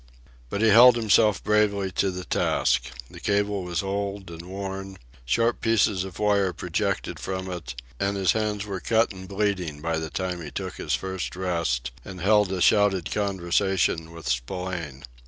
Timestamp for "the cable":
3.11-3.61